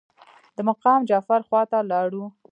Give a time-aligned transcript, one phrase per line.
[0.55, 2.25] د مقام جعفر خواته لاړو.